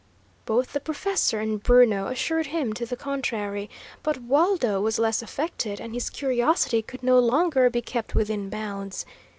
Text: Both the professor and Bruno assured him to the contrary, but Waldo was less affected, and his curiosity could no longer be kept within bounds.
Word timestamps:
Both 0.47 0.73
the 0.73 0.79
professor 0.79 1.39
and 1.39 1.61
Bruno 1.61 2.07
assured 2.07 2.47
him 2.47 2.73
to 2.73 2.87
the 2.87 2.95
contrary, 2.95 3.69
but 4.01 4.17
Waldo 4.17 4.81
was 4.81 4.97
less 4.97 5.21
affected, 5.21 5.79
and 5.79 5.93
his 5.93 6.09
curiosity 6.09 6.81
could 6.81 7.03
no 7.03 7.19
longer 7.19 7.69
be 7.69 7.83
kept 7.83 8.15
within 8.15 8.49
bounds. 8.49 9.05